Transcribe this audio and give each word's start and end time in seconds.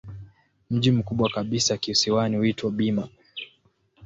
Mji 0.71 0.91
mkubwa 0.91 1.29
kabisa 1.29 1.77
kisiwani 1.77 2.37
huitwa 2.37 2.71
Bima. 2.71 3.07